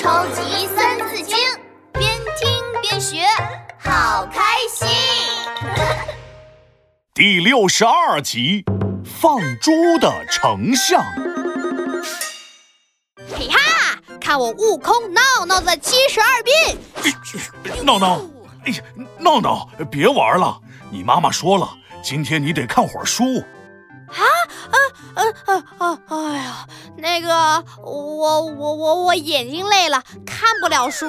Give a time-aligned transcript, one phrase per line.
[0.00, 1.36] 超级三字经，
[1.92, 3.18] 边听边学，
[3.78, 4.40] 好开
[4.72, 4.88] 心。
[7.12, 8.64] 第六十二集，
[9.04, 11.04] 放猪的丞相。
[13.36, 16.78] 嘿哈，看我悟空闹闹的七十二变！
[17.84, 18.22] 闹闹，
[18.64, 18.82] 哎呀，
[19.18, 20.58] 闹闹，别玩了！
[20.90, 21.68] 你妈妈说了，
[22.02, 23.44] 今天你得看会儿书。
[25.14, 25.98] 啊啊啊啊！
[26.08, 26.66] 哎呀，
[26.96, 31.06] 那个，我我我我眼睛累了，看不了书。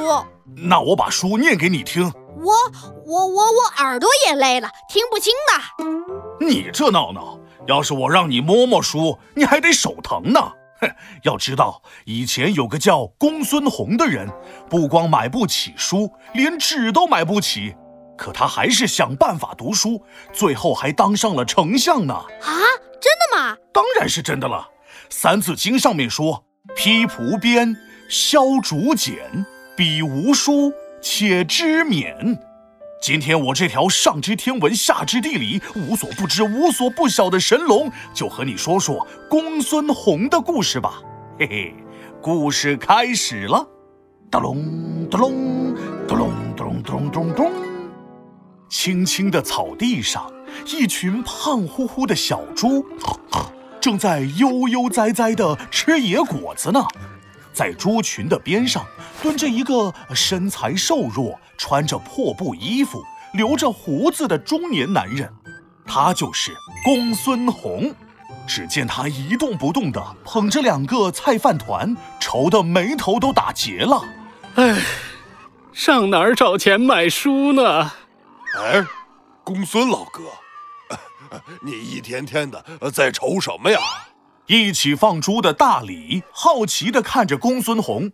[0.55, 2.11] 那我把书念给你听。
[2.37, 2.53] 我
[3.05, 6.45] 我我我耳朵也累了，听不清的。
[6.45, 10.51] 你这闹闹，要是我让你摸摸书，你还得手疼呢。
[10.81, 10.89] 哼，
[11.23, 14.27] 要知道以前有个叫公孙弘的人，
[14.67, 17.75] 不光买不起书，连纸都买不起，
[18.21, 22.13] 可他还是想办法读书，最后还当上了丞相呢。
[22.13, 22.53] 啊，
[23.01, 23.57] 真的吗？
[23.73, 24.69] 当然是真的了，
[25.09, 26.45] 《三字经》上面说
[26.77, 27.75] ：“披蒲鞭，
[28.07, 29.17] 削竹简，
[29.75, 30.71] 笔无书，
[31.01, 32.37] 且知勉。”
[33.01, 41.01] 今天我这条上知天文下知地理无所不知无所不晓的神龙，就和你说说公孙弘的故事吧。
[41.39, 41.75] 嘿嘿，
[42.21, 43.67] 故事开始了。
[44.29, 45.75] 咚隆咚隆
[46.07, 47.70] 咚隆哒隆咚咚咚。
[48.71, 50.31] 青青的草地上，
[50.65, 52.85] 一群胖乎乎的小猪，
[53.81, 56.81] 正在悠悠哉哉地吃野果子呢。
[57.51, 58.85] 在猪群的边上
[59.21, 65.29] 蹲着一个身材瘦弱、穿着破布衣服、留着胡子的中年男人，
[65.85, 67.93] 他就是公孙弘。
[68.47, 74.01] 只见他一动不动地捧着两个菜饭团，愁得眉头都打结了。
[74.55, 74.79] 唉，
[75.73, 77.91] 上哪儿找钱买书呢？
[78.57, 78.85] 哎，
[79.43, 80.23] 公孙老哥，
[81.63, 83.79] 你一天天的在愁什么呀？
[84.47, 88.11] 一起放猪的大李好奇的看着公孙弘，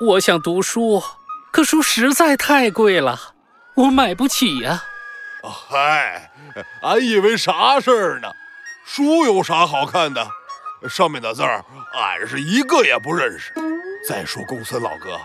[0.00, 1.02] 我想读书，
[1.50, 3.34] 可书实在太贵了，
[3.74, 4.84] 我买不起呀。
[5.42, 6.30] 嗨，
[6.82, 8.28] 俺以为啥事儿呢？
[8.84, 10.28] 书有啥好看的？
[10.88, 11.64] 上面的字儿，
[11.94, 13.52] 俺是一个也不认识。
[14.08, 15.18] 再说公孙老哥，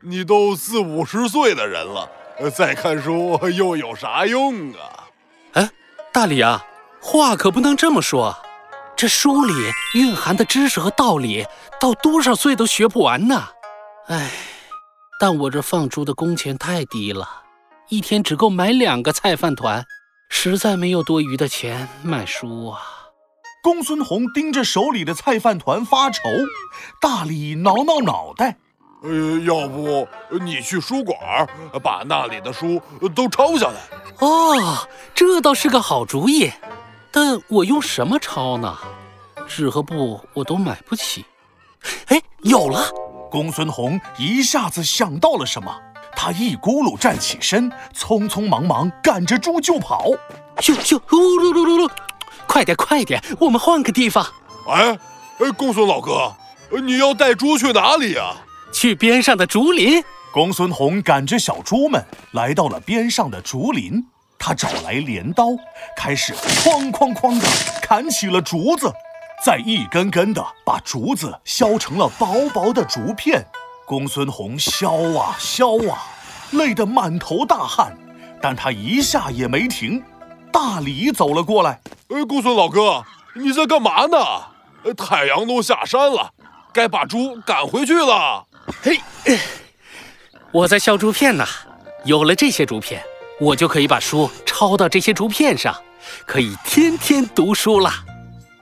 [0.00, 2.08] 你都四五十岁的人了，
[2.52, 5.08] 再看书又有啥用啊？
[5.54, 5.70] 哎，
[6.12, 6.64] 大李啊，
[7.00, 8.36] 话可不能这么说。
[8.94, 9.52] 这书里
[9.94, 11.46] 蕴含的知识和道理，
[11.80, 13.48] 到多少岁都学不完呢。
[14.08, 14.30] 哎，
[15.18, 17.28] 但我这放猪的工钱太低了，
[17.88, 19.84] 一天只够买两个菜饭团，
[20.30, 22.80] 实在没有多余的钱买书啊。
[23.62, 26.20] 公孙弘盯着手里的菜饭团发愁，
[27.00, 28.58] 大理挠挠脑袋，
[29.06, 30.06] 呃，要不
[30.40, 31.16] 你去书馆
[31.82, 32.82] 把那里的书
[33.14, 33.80] 都抄下来？
[34.18, 36.50] 哦，这倒是个好主意。
[37.12, 38.76] 但我用什么抄呢？
[39.46, 41.24] 纸和布我都买不起。
[42.06, 42.90] 哎，有了！
[43.30, 45.72] 公孙弘一下子想到了什么，
[46.16, 50.10] 他一咕噜站起身，匆匆忙忙赶着猪就跑。
[50.56, 51.90] 咻咻噜噜噜噜！
[52.48, 54.26] 快点快点，我们换个地方。
[54.68, 54.98] 哎
[55.38, 56.34] 哎，公孙老哥，
[56.82, 58.34] 你要带猪去哪里呀？
[58.76, 60.04] 去边上的竹林。
[60.30, 64.04] 公孙弘赶着小猪们来到了边上的竹林。
[64.38, 65.46] 他找来镰刀，
[65.96, 67.48] 开始哐哐哐的
[67.80, 68.92] 砍起了竹子，
[69.42, 73.42] 再一根根的把竹子削成了薄薄的竹片。
[73.86, 76.04] 公孙弘削啊削啊，
[76.50, 77.96] 累得满头大汗，
[78.42, 80.04] 但他一下也没停。
[80.52, 81.80] 大李走了过来
[82.14, 83.02] ：“哎，公孙老哥，
[83.34, 84.18] 你在干嘛呢？
[84.94, 86.34] 太阳都下山了，
[86.74, 88.44] 该把猪赶回去了。”
[88.82, 89.00] 嘿，
[90.52, 91.46] 我在削竹片呢，
[92.04, 93.02] 有了这些竹片。
[93.38, 95.76] 我就可以把书抄到这些竹片上，
[96.24, 97.92] 可以天天读书了。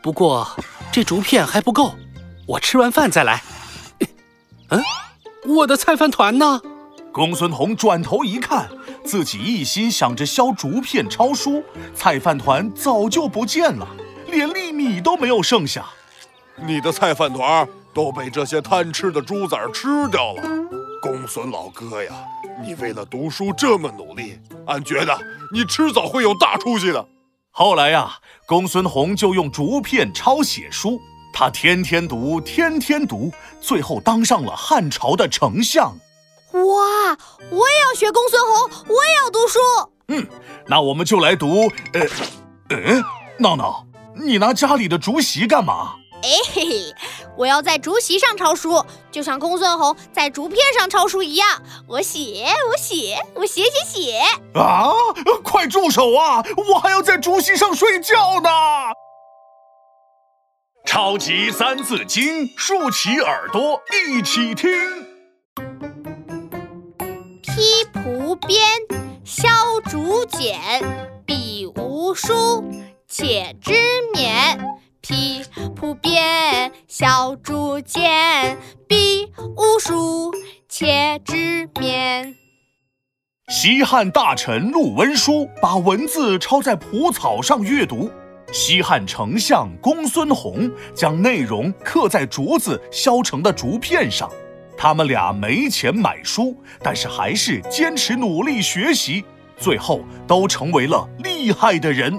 [0.03, 0.49] 不过
[0.91, 1.95] 这竹片还不够，
[2.45, 3.41] 我吃完饭再来。
[4.71, 4.83] 嗯，
[5.47, 6.61] 我的菜饭团呢？
[7.13, 8.69] 公孙弘转头一看，
[9.05, 11.63] 自己一心想着削竹片抄书，
[11.95, 13.87] 菜饭团早就不见了，
[14.27, 15.87] 连粒米都没有剩下。
[16.57, 20.43] 你的菜饭团都被这些贪吃的猪崽吃掉了，
[21.01, 22.13] 公孙老哥呀！
[22.65, 25.17] 你为了读书这么努力，俺觉得
[25.53, 27.07] 你迟早会有大出息的。
[27.51, 31.01] 后来呀，公孙弘就用竹片抄写书，
[31.33, 35.97] 他天天读，天天读，最后当上了汉朝的丞相。
[36.53, 36.61] 哇！
[37.51, 39.59] 我也要学公孙弘，我也要读书。
[40.09, 40.27] 嗯，
[40.67, 41.69] 那我们就来读。
[41.93, 42.01] 呃，
[42.71, 43.03] 呃，
[43.39, 45.95] 闹闹，你拿家里的竹席干嘛？
[46.25, 46.95] 哎嘿嘿，
[47.37, 48.83] 我要在竹席上抄书，
[49.13, 51.63] 就像公孙弘在竹片上抄书一样。
[51.87, 54.19] 我写，我写，我写写写。
[54.55, 54.91] 啊！
[55.45, 56.43] 快住手啊！
[56.57, 58.49] 我还要在竹席上睡觉呢。
[60.87, 64.71] 超级三字经，竖起耳朵一起听。
[67.43, 68.59] 披蒲鞭，
[69.25, 69.47] 削
[69.91, 70.59] 竹简，
[71.27, 72.65] 笔无书，
[73.07, 73.94] 且知勉。
[75.85, 78.57] 批仆编，削竹简，
[78.89, 80.33] 笔无书，
[80.67, 82.35] 且知勉。
[83.49, 88.11] 西汉大臣陆文书把文字抄在蒲草上阅读，
[88.51, 94.31] 西汉丞相公孙弘将内容刻在竹子削成的竹片上。
[94.79, 99.23] 他们俩没钱买书，但是还是坚持努力学习，
[99.59, 102.19] 最后都成为了厉害的人。